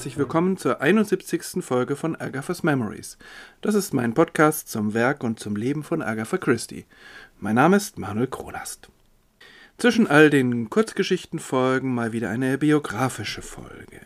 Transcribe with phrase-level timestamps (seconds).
[0.00, 1.62] herzlich willkommen zur 71.
[1.62, 3.18] Folge von Agatha's Memories.
[3.60, 6.86] Das ist mein Podcast zum Werk und zum Leben von Agatha Christie.
[7.38, 8.88] Mein Name ist Manuel Kronast.
[9.76, 14.00] Zwischen all den Kurzgeschichtenfolgen mal wieder eine biografische Folge.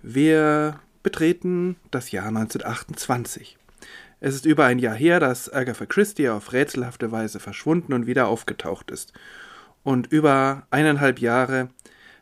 [0.00, 3.58] Wir betreten das Jahr 1928.
[4.20, 8.28] Es ist über ein Jahr her, dass Agatha Christie auf rätselhafte Weise verschwunden und wieder
[8.28, 9.12] aufgetaucht ist.
[9.82, 11.68] Und über eineinhalb Jahre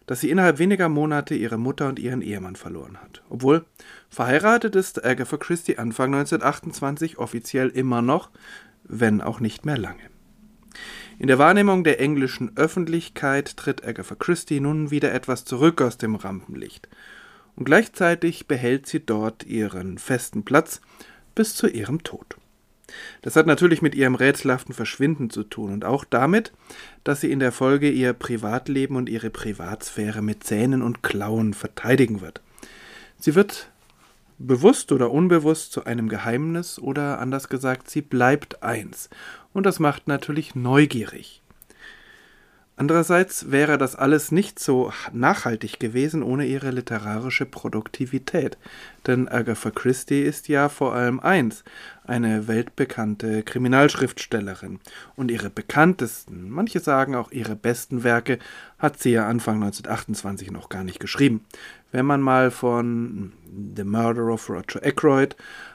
[0.06, 3.22] dass sie innerhalb weniger Monate ihre Mutter und ihren Ehemann verloren hat.
[3.28, 3.64] Obwohl
[4.08, 8.30] verheiratet ist Agatha Christie Anfang 1928 offiziell immer noch,
[8.84, 10.10] wenn auch nicht mehr lange.
[11.18, 16.14] In der Wahrnehmung der englischen Öffentlichkeit tritt Agatha Christie nun wieder etwas zurück aus dem
[16.14, 16.88] Rampenlicht.
[17.56, 20.82] Und gleichzeitig behält sie dort ihren festen Platz
[21.34, 22.36] bis zu ihrem Tod.
[23.22, 26.52] Das hat natürlich mit ihrem rätselhaften Verschwinden zu tun und auch damit,
[27.04, 32.20] dass sie in der Folge ihr Privatleben und ihre Privatsphäre mit Zähnen und Klauen verteidigen
[32.20, 32.40] wird.
[33.18, 33.70] Sie wird
[34.38, 39.08] bewusst oder unbewusst zu einem Geheimnis oder anders gesagt, sie bleibt eins.
[39.52, 41.42] Und das macht natürlich neugierig.
[42.78, 48.58] Andererseits wäre das alles nicht so nachhaltig gewesen ohne ihre literarische Produktivität.
[49.06, 51.64] Denn Agatha Christie ist ja vor allem eins,
[52.04, 54.80] eine weltbekannte Kriminalschriftstellerin.
[55.16, 58.38] Und ihre bekanntesten, manche sagen auch ihre besten Werke,
[58.78, 61.46] hat sie ja Anfang 1928 noch gar nicht geschrieben.
[61.92, 63.32] Wenn man mal von
[63.74, 65.34] The Murder of Roger Ackroyd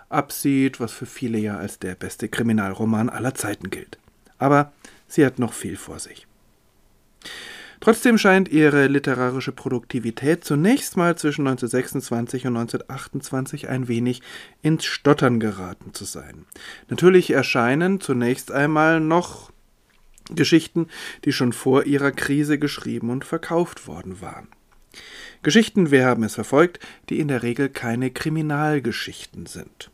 [0.09, 3.97] absieht, was für viele ja als der beste Kriminalroman aller Zeiten gilt.
[4.38, 4.72] Aber
[5.07, 6.27] sie hat noch viel vor sich.
[7.81, 14.22] Trotzdem scheint ihre literarische Produktivität zunächst mal zwischen 1926 und 1928 ein wenig
[14.62, 16.45] ins Stottern geraten zu sein.
[16.90, 19.51] Natürlich erscheinen zunächst einmal noch
[20.29, 20.88] Geschichten,
[21.25, 24.47] die schon vor ihrer Krise geschrieben und verkauft worden waren.
[25.41, 26.79] Geschichten, wir haben es verfolgt,
[27.09, 29.90] die in der Regel keine Kriminalgeschichten sind.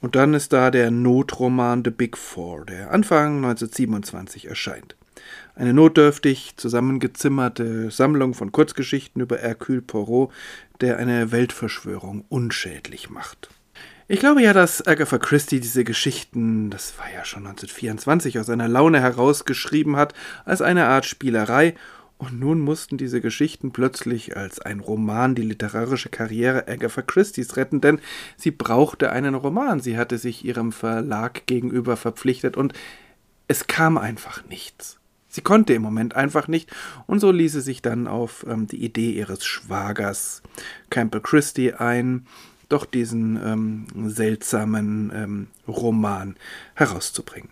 [0.00, 4.94] Und dann ist da der Notroman The Big Four, der Anfang 1927 erscheint.
[5.54, 10.32] Eine notdürftig zusammengezimmerte Sammlung von Kurzgeschichten über Hercule Poirot,
[10.80, 13.50] der eine Weltverschwörung unschädlich macht.
[14.10, 18.66] Ich glaube ja, dass Agatha Christie diese Geschichten, das war ja schon 1924, aus einer
[18.66, 20.14] Laune herausgeschrieben hat,
[20.46, 21.74] als eine Art Spielerei,
[22.18, 27.80] und nun mussten diese Geschichten plötzlich als ein Roman die literarische Karriere Agatha Christie's retten,
[27.80, 28.00] denn
[28.36, 32.72] sie brauchte einen Roman, sie hatte sich ihrem Verlag gegenüber verpflichtet, und
[33.46, 34.97] es kam einfach nichts.
[35.38, 36.68] Sie konnte im Moment einfach nicht
[37.06, 40.42] und so ließ sie sich dann auf ähm, die Idee ihres Schwagers
[40.90, 42.26] Campbell Christie ein,
[42.68, 46.34] doch diesen ähm, seltsamen ähm, Roman
[46.74, 47.50] herauszubringen.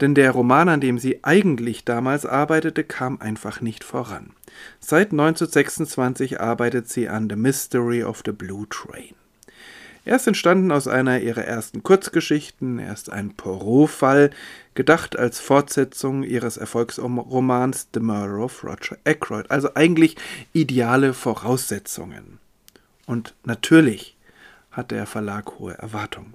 [0.00, 4.30] Denn der Roman, an dem sie eigentlich damals arbeitete, kam einfach nicht voran.
[4.80, 9.14] Seit 1926 arbeitet sie an The Mystery of the Blue Train.
[10.06, 14.30] Er ist entstanden aus einer ihrer ersten Kurzgeschichten, er ist ein Poirot-Fall,
[14.74, 20.14] gedacht als Fortsetzung ihres Erfolgsromans The Murder of Roger Ackroyd, also eigentlich
[20.52, 22.38] ideale Voraussetzungen.
[23.06, 24.16] Und natürlich
[24.70, 26.34] hat der Verlag hohe Erwartungen.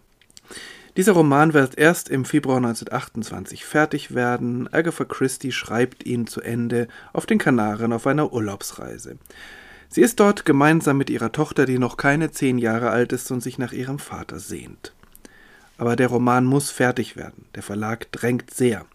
[0.97, 4.67] Dieser Roman wird erst im Februar 1928 fertig werden.
[4.73, 9.17] Agatha Christie schreibt ihn zu Ende auf den Kanaren auf einer Urlaubsreise.
[9.93, 13.41] Sie ist dort gemeinsam mit ihrer Tochter, die noch keine zehn Jahre alt ist und
[13.41, 14.93] sich nach ihrem Vater sehnt.
[15.77, 17.43] Aber der Roman muss fertig werden.
[17.55, 18.85] Der Verlag drängt sehr.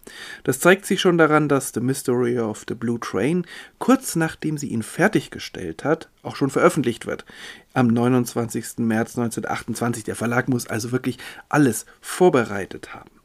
[0.43, 3.45] Das zeigt sich schon daran, dass The Mystery of the Blue Train
[3.79, 7.27] kurz nachdem sie ihn fertiggestellt hat, auch schon veröffentlicht wird.
[7.75, 8.79] Am 29.
[8.79, 10.05] März 1928.
[10.05, 11.19] Der Verlag muss also wirklich
[11.51, 13.16] alles vorbereitet haben.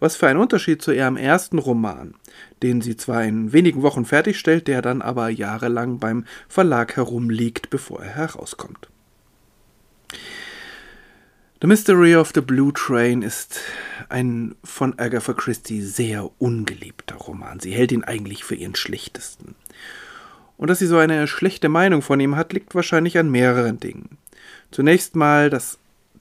[0.00, 2.14] Was für ein Unterschied zu ihrem ersten Roman,
[2.62, 8.02] den sie zwar in wenigen Wochen fertigstellt, der dann aber jahrelang beim Verlag herumliegt, bevor
[8.02, 8.88] er herauskommt.
[11.60, 13.60] The Mystery of the Blue Train ist
[14.08, 17.60] ein von Agatha Christie sehr ungeliebter Roman.
[17.60, 19.54] Sie hält ihn eigentlich für ihren schlechtesten.
[20.56, 24.16] Und dass sie so eine schlechte Meinung von ihm hat, liegt wahrscheinlich an mehreren Dingen.
[24.70, 25.79] Zunächst mal das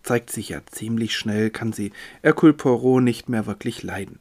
[0.10, 1.92] zeigt sich ja ziemlich schnell, kann sie
[2.24, 4.18] Hercule Poirot nicht mehr wirklich leiden.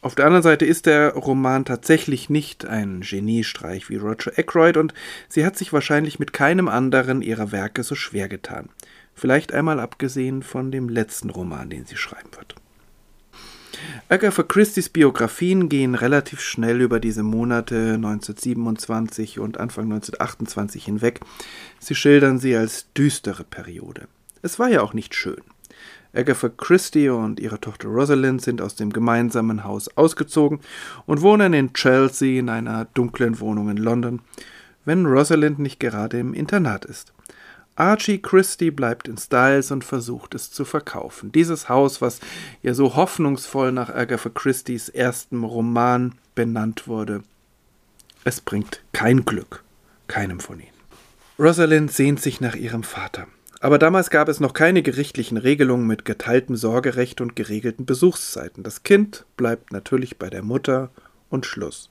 [0.00, 4.94] Auf der anderen Seite ist der Roman tatsächlich nicht ein Geniestreich wie Roger Ackroyd und
[5.28, 8.68] sie hat sich wahrscheinlich mit keinem anderen ihrer Werke so schwer getan.
[9.14, 12.56] Vielleicht einmal abgesehen von dem letzten Roman, den sie schreiben wird.
[14.08, 21.20] Agatha Christie's Biografien gehen relativ schnell über diese Monate 1927 und Anfang 1928 hinweg.
[21.78, 24.08] Sie schildern sie als düstere Periode.
[24.42, 25.42] Es war ja auch nicht schön.
[26.14, 30.60] Agatha Christie und ihre Tochter Rosalind sind aus dem gemeinsamen Haus ausgezogen
[31.06, 34.20] und wohnen in Chelsea in einer dunklen Wohnung in London,
[34.84, 37.12] wenn Rosalind nicht gerade im Internat ist.
[37.76, 41.30] Archie Christie bleibt in Styles und versucht es zu verkaufen.
[41.30, 42.18] Dieses Haus, was
[42.62, 47.22] ja so hoffnungsvoll nach Agatha Christies ersten Roman benannt wurde,
[48.24, 49.62] es bringt kein Glück,
[50.08, 50.68] keinem von ihnen.
[51.38, 53.28] Rosalind sehnt sich nach ihrem Vater.
[53.60, 58.62] Aber damals gab es noch keine gerichtlichen Regelungen mit geteiltem Sorgerecht und geregelten Besuchszeiten.
[58.62, 60.90] Das Kind bleibt natürlich bei der Mutter
[61.28, 61.90] und Schluss.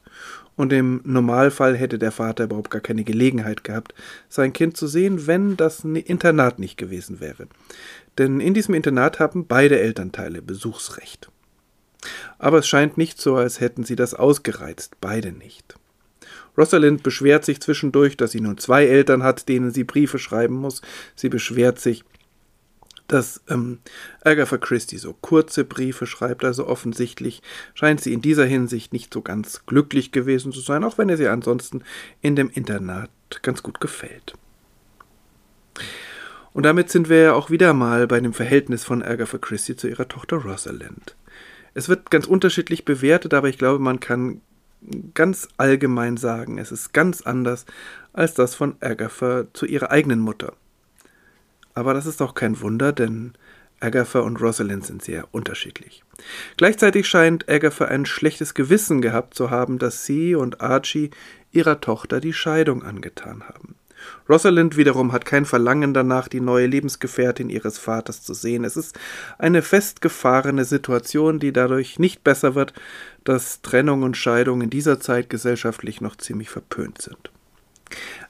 [0.56, 3.94] Und im Normalfall hätte der Vater überhaupt gar keine Gelegenheit gehabt,
[4.28, 7.48] sein Kind zu sehen, wenn das Internat nicht gewesen wäre.
[8.18, 11.30] Denn in diesem Internat haben beide Elternteile Besuchsrecht.
[12.40, 15.76] Aber es scheint nicht so, als hätten sie das ausgereizt, beide nicht.
[16.58, 20.82] Rosalind beschwert sich zwischendurch, dass sie nun zwei Eltern hat, denen sie Briefe schreiben muss.
[21.16, 22.04] Sie beschwert sich,
[23.08, 23.80] dass ähm,
[24.24, 27.42] Agatha Christie so kurze Briefe schreibt, also offensichtlich
[27.74, 31.18] scheint sie in dieser Hinsicht nicht so ganz glücklich gewesen zu sein, auch wenn er
[31.18, 31.84] sie ansonsten
[32.22, 33.10] in dem Internat
[33.42, 34.34] ganz gut gefällt.
[36.54, 39.88] Und damit sind wir ja auch wieder mal bei dem Verhältnis von Agatha Christie zu
[39.88, 41.16] ihrer Tochter Rosalind.
[41.76, 44.42] Es wird ganz unterschiedlich bewertet, aber ich glaube, man kann
[45.14, 47.66] ganz allgemein sagen, es ist ganz anders
[48.14, 50.54] als das von Agatha zu ihrer eigenen Mutter.
[51.74, 53.34] Aber das ist auch kein Wunder, denn
[53.80, 56.04] Agatha und Rosalind sind sehr unterschiedlich.
[56.58, 61.12] Gleichzeitig scheint Agatha ein schlechtes Gewissen gehabt zu haben, dass sie und Archie
[61.52, 63.76] ihrer Tochter die Scheidung angetan haben.
[64.30, 68.64] Rosalind wiederum hat kein Verlangen danach, die neue Lebensgefährtin ihres Vaters zu sehen.
[68.64, 68.98] Es ist
[69.38, 72.74] eine festgefahrene Situation, die dadurch nicht besser wird,
[73.24, 77.32] dass Trennung und Scheidung in dieser Zeit gesellschaftlich noch ziemlich verpönt sind.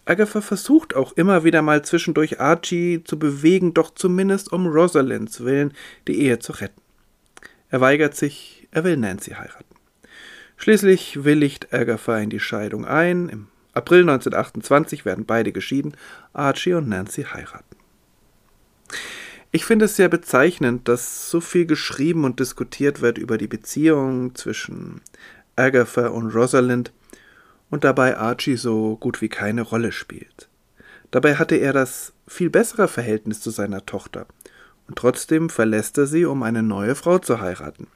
[0.06, 5.74] Agatha versucht auch immer wieder mal zwischendurch Archie zu bewegen, doch zumindest um Rosalinds willen
[6.08, 6.82] die Ehe zu retten.
[7.70, 9.76] Er weigert sich, er will Nancy heiraten.
[10.58, 13.30] Schließlich willigt Agatha in die Scheidung ein.
[13.30, 13.48] Im
[13.78, 15.96] April 1928 werden beide geschieden,
[16.34, 17.76] Archie und Nancy heiraten.
[19.52, 24.34] Ich finde es sehr bezeichnend, dass so viel geschrieben und diskutiert wird über die Beziehung
[24.34, 25.02] zwischen
[25.56, 26.92] Agatha und Rosalind
[27.70, 30.50] und dabei Archie so gut wie keine Rolle spielt.
[31.12, 34.26] Dabei hatte er das viel bessere Verhältnis zu seiner Tochter
[34.88, 37.88] und trotzdem verlässt er sie, um eine neue Frau zu heiraten.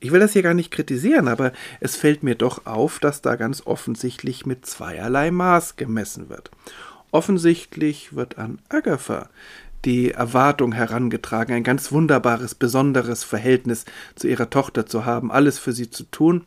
[0.00, 3.36] Ich will das hier gar nicht kritisieren, aber es fällt mir doch auf, dass da
[3.36, 6.50] ganz offensichtlich mit zweierlei Maß gemessen wird.
[7.10, 9.30] Offensichtlich wird an Agatha
[9.86, 13.84] die Erwartung herangetragen, ein ganz wunderbares, besonderes Verhältnis
[14.16, 16.44] zu ihrer Tochter zu haben, alles für sie zu tun.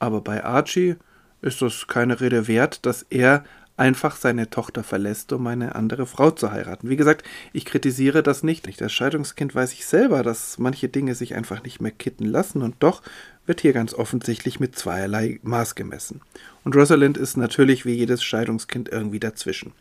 [0.00, 0.96] Aber bei Archie
[1.40, 3.44] ist das keine Rede wert, dass er
[3.76, 6.88] einfach seine Tochter verlässt, um eine andere Frau zu heiraten.
[6.88, 8.66] Wie gesagt, ich kritisiere das nicht.
[8.80, 12.76] Als Scheidungskind weiß ich selber, dass manche Dinge sich einfach nicht mehr kitten lassen und
[12.78, 13.02] doch
[13.46, 16.20] wird hier ganz offensichtlich mit zweierlei Maß gemessen.
[16.62, 19.72] Und Rosalind ist natürlich wie jedes Scheidungskind irgendwie dazwischen.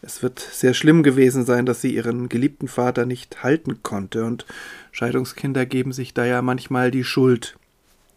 [0.00, 4.46] Es wird sehr schlimm gewesen sein, dass sie ihren geliebten Vater nicht halten konnte, und
[4.92, 7.56] Scheidungskinder geben sich da ja manchmal die Schuld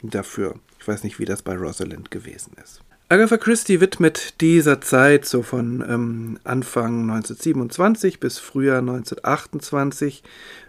[0.03, 0.55] dafür.
[0.79, 2.81] Ich weiß nicht, wie das bei Rosalind gewesen ist.
[3.09, 10.23] Agatha Christie widmet dieser Zeit so von ähm, Anfang 1927 bis Frühjahr 1928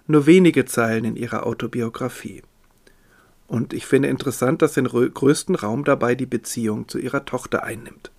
[0.07, 2.42] nur wenige Zeilen in ihrer Autobiografie.
[3.49, 8.12] Und ich finde interessant, dass den größten Raum dabei die Beziehung zu ihrer Tochter einnimmt.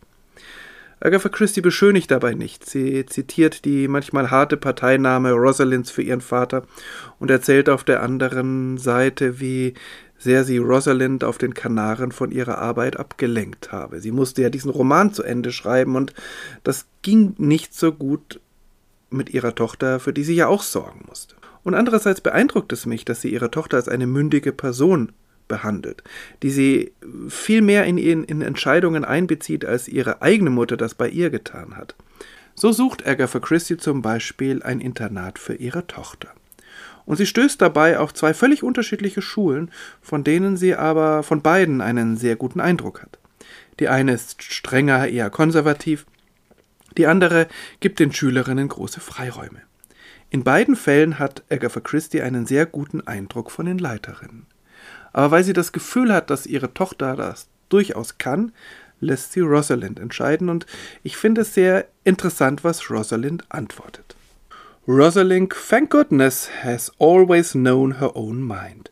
[0.99, 2.69] Agatha Christie beschönigt dabei nicht.
[2.69, 6.63] Sie zitiert die manchmal harte Parteinahme Rosalinds für ihren Vater
[7.19, 9.75] und erzählt auf der anderen Seite, wie
[10.19, 14.01] sehr sie Rosalind auf den Kanaren von ihrer Arbeit abgelenkt habe.
[14.01, 16.13] Sie musste ja diesen Roman zu Ende schreiben und
[16.63, 18.39] das ging nicht so gut
[19.09, 21.35] mit ihrer Tochter, für die sie ja auch sorgen musste.
[21.63, 25.13] Und andererseits beeindruckt es mich, dass sie ihre Tochter als eine mündige Person
[25.47, 26.03] behandelt,
[26.43, 26.93] die sie
[27.27, 31.75] viel mehr in, ihren, in Entscheidungen einbezieht, als ihre eigene Mutter das bei ihr getan
[31.75, 31.95] hat.
[32.55, 36.29] So sucht Agatha Christie zum Beispiel ein Internat für ihre Tochter
[37.09, 41.81] und sie stößt dabei auf zwei völlig unterschiedliche Schulen, von denen sie aber von beiden
[41.81, 43.17] einen sehr guten Eindruck hat.
[43.79, 46.05] Die eine ist strenger, eher konservativ,
[46.99, 47.47] die andere
[47.79, 49.61] gibt den Schülerinnen große Freiräume.
[50.29, 54.45] In beiden Fällen hat Agatha Christie einen sehr guten Eindruck von den Leiterinnen.
[55.11, 58.51] Aber weil sie das Gefühl hat, dass ihre Tochter das durchaus kann,
[58.99, 60.67] lässt sie Rosalind entscheiden und
[61.01, 64.15] ich finde es sehr interessant, was Rosalind antwortet.
[64.91, 68.89] Rosalind, thank goodness, has always known her own mind.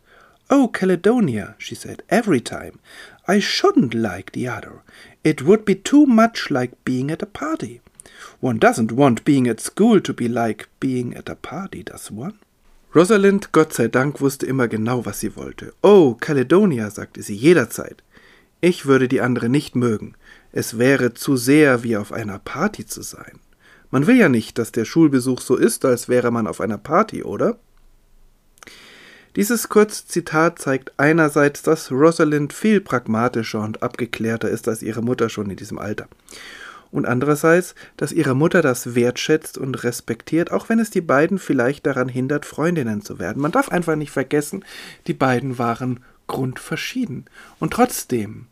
[0.48, 2.80] Oh, Caledonia, she said every time.
[3.27, 4.84] I shouldn't like the other.
[5.24, 7.82] It would be too much like being at a party.
[8.39, 12.38] One doesn't want being at school to be like being at a party, does one?
[12.94, 15.74] Rosalind, Gott sei Dank, wusste immer genau, was sie wollte.
[15.84, 18.04] Oh, Caledonia, sagte sie jederzeit.
[18.62, 20.13] Ich würde die andere nicht mögen.
[20.51, 23.39] Es wäre zu sehr wie auf einer Party zu sein.
[23.89, 27.24] Man will ja nicht, dass der Schulbesuch so ist, als wäre man auf einer Party,
[27.24, 27.58] oder?
[29.36, 35.50] Dieses Kurzzitat zeigt einerseits, dass Rosalind viel pragmatischer und abgeklärter ist als ihre Mutter schon
[35.50, 36.08] in diesem Alter.
[36.89, 41.86] Und andererseits, dass ihre Mutter das wertschätzt und respektiert, auch wenn es die beiden vielleicht
[41.86, 43.41] daran hindert, Freundinnen zu werden.
[43.41, 44.65] Man darf einfach nicht vergessen,
[45.06, 47.25] die beiden waren grundverschieden.
[47.60, 48.48] Und trotzdem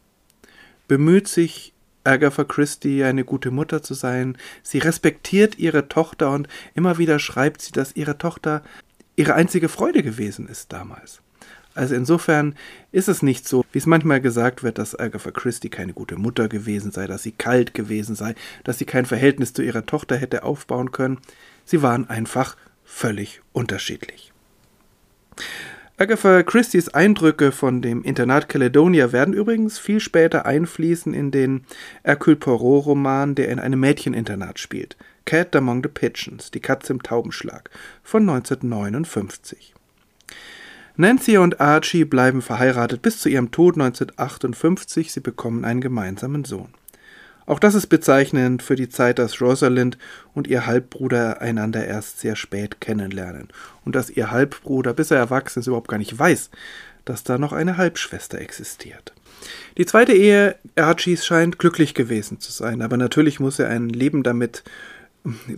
[0.88, 1.74] bemüht sich
[2.06, 4.38] Agatha Christie, eine gute Mutter zu sein.
[4.64, 8.64] Sie respektiert ihre Tochter und immer wieder schreibt sie, dass ihre Tochter
[9.16, 11.22] ihre einzige Freude gewesen ist damals.
[11.74, 12.56] Also insofern
[12.94, 16.48] ist es nicht so, wie es manchmal gesagt wird, dass Agatha Christie keine gute Mutter
[16.48, 18.34] gewesen sei, dass sie kalt gewesen sei,
[18.64, 21.20] dass sie kein Verhältnis zu ihrer Tochter hätte aufbauen können.
[21.66, 24.32] Sie waren einfach völlig unterschiedlich.
[25.98, 31.64] Agatha Christie's Eindrücke von dem Internat Caledonia werden übrigens viel später einfließen in den
[32.04, 34.98] Hercule Poirot-Roman, der in einem Mädcheninternat spielt.
[35.24, 37.70] Cat Among the Pigeons, die Katze im Taubenschlag,
[38.04, 39.74] von 1959.
[40.98, 45.14] Nancy und Archie bleiben verheiratet bis zu ihrem Tod 1958.
[45.14, 46.74] Sie bekommen einen gemeinsamen Sohn.
[47.46, 49.98] Auch das ist bezeichnend für die Zeit, dass Rosalind
[50.34, 53.50] und ihr Halbbruder einander erst sehr spät kennenlernen
[53.86, 56.50] und dass ihr Halbbruder, bis er erwachsen ist, überhaupt gar nicht weiß,
[57.06, 59.14] dass da noch eine Halbschwester existiert.
[59.78, 64.24] Die zweite Ehe Archies scheint glücklich gewesen zu sein, aber natürlich muss er ein Leben
[64.24, 64.64] damit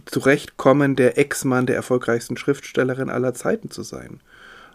[0.05, 4.19] zurechtkommen, der Ex-Mann der erfolgreichsten Schriftstellerin aller Zeiten zu sein.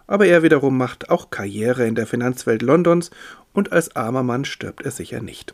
[0.07, 3.11] Aber er wiederum macht auch Karriere in der Finanzwelt Londons
[3.53, 5.53] und als armer Mann stirbt er sicher nicht.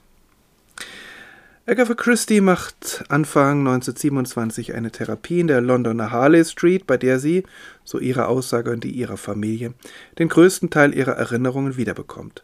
[1.70, 7.44] Agatha Christie macht Anfang 1927 eine Therapie in der Londoner Harley Street, bei der sie,
[7.84, 9.76] so ihre Aussage und die ihrer Familie,
[10.18, 12.44] den größten Teil ihrer Erinnerungen wiederbekommt.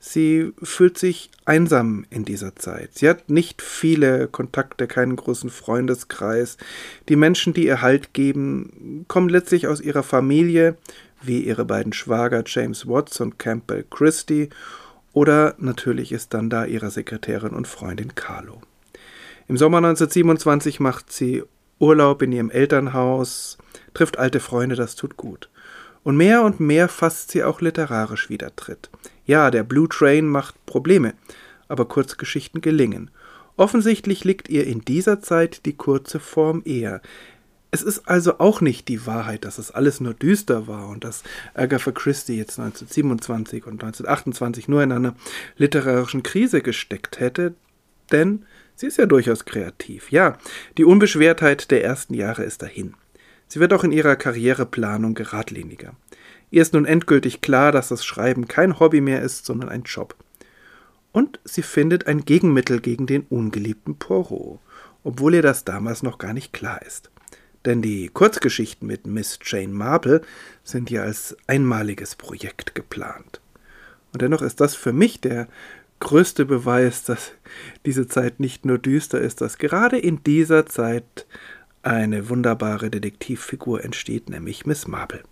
[0.00, 2.90] Sie fühlt sich einsam in dieser Zeit.
[2.94, 6.56] Sie hat nicht viele Kontakte, keinen großen Freundeskreis.
[7.08, 10.76] Die Menschen, die ihr Halt geben, kommen letztlich aus ihrer Familie,
[11.22, 14.48] wie ihre beiden Schwager James Watts und Campbell Christie
[15.16, 18.60] oder natürlich ist dann da ihre Sekretärin und Freundin Carlo.
[19.48, 21.42] Im Sommer 1927 macht sie
[21.78, 23.56] Urlaub in ihrem Elternhaus,
[23.94, 25.48] trifft alte Freunde, das tut gut.
[26.02, 28.90] Und mehr und mehr fasst sie auch literarisch wieder Tritt.
[29.24, 31.14] Ja, der Blue Train macht Probleme,
[31.66, 33.10] aber Kurzgeschichten gelingen.
[33.56, 37.00] Offensichtlich liegt ihr in dieser Zeit die kurze Form eher.
[37.76, 41.22] Es ist also auch nicht die Wahrheit, dass es alles nur düster war und dass
[41.52, 45.14] Agatha Christie jetzt 1927 und 1928 nur in einer
[45.58, 47.52] literarischen Krise gesteckt hätte,
[48.10, 50.10] denn sie ist ja durchaus kreativ.
[50.10, 50.38] Ja,
[50.78, 52.94] die Unbeschwertheit der ersten Jahre ist dahin.
[53.46, 55.92] Sie wird auch in ihrer Karriereplanung geradliniger.
[56.50, 60.16] Ihr ist nun endgültig klar, dass das Schreiben kein Hobby mehr ist, sondern ein Job.
[61.12, 64.60] Und sie findet ein Gegenmittel gegen den ungeliebten Poirot,
[65.04, 67.10] obwohl ihr das damals noch gar nicht klar ist
[67.66, 70.22] denn die Kurzgeschichten mit Miss Jane Marple
[70.64, 73.40] sind ja als einmaliges Projekt geplant.
[74.12, 75.48] Und dennoch ist das für mich der
[76.00, 77.32] größte Beweis, dass
[77.84, 81.26] diese Zeit nicht nur düster ist, dass gerade in dieser Zeit
[81.82, 85.22] eine wunderbare Detektivfigur entsteht, nämlich Miss Marple.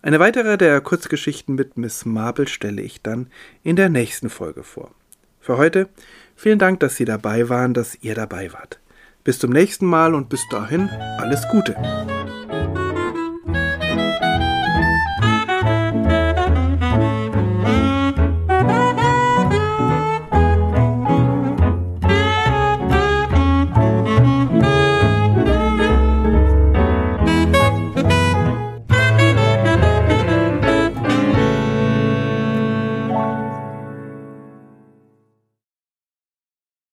[0.00, 3.28] Eine weitere der Kurzgeschichten mit Miss Marple stelle ich dann
[3.62, 4.92] in der nächsten Folge vor.
[5.40, 5.88] Für heute
[6.36, 8.78] vielen Dank, dass Sie dabei waren, dass ihr dabei wart.
[9.28, 11.76] Bis zum nächsten Mal und bis dahin alles Gute.